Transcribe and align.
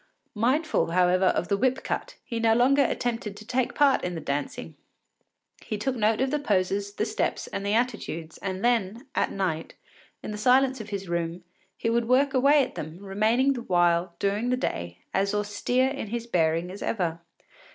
Mindful, 0.33 0.87
however, 0.89 1.25
of 1.27 1.47
the 1.47 1.57
whip 1.57 1.83
cut, 1.83 2.15
he 2.25 2.39
no 2.39 2.55
longer 2.55 2.81
attempted 2.83 3.37
to 3.37 3.45
take 3.45 3.75
part 3.75 4.03
in 4.03 4.15
the 4.15 4.19
dancing; 4.19 4.75
he 5.63 5.77
took 5.77 5.95
note 5.95 6.21
of 6.21 6.31
the 6.31 6.39
poses, 6.39 6.93
the 6.93 7.05
steps, 7.05 7.45
and 7.45 7.63
the 7.63 7.75
attitudes, 7.75 8.39
and 8.39 8.65
then, 8.65 9.05
at 9.13 9.31
night, 9.31 9.75
in 10.23 10.31
the 10.31 10.39
silence 10.39 10.81
of 10.81 10.89
his 10.89 11.07
room, 11.07 11.43
he 11.77 11.87
would 11.87 12.07
work 12.07 12.33
away 12.33 12.63
at 12.63 12.73
them, 12.73 12.97
remaining 12.97 13.53
the 13.53 13.61
while, 13.61 14.15
during 14.17 14.49
the 14.49 14.57
day, 14.57 14.97
as 15.13 15.35
austere 15.35 15.89
in 15.91 16.07
his 16.07 16.25
bearing 16.25 16.71
as 16.71 16.81
ever. 16.81 17.19